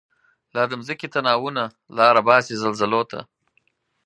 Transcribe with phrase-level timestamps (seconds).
[0.53, 1.63] لا د مځکی تناوونه،
[1.97, 3.19] لاره باسی زلزلوته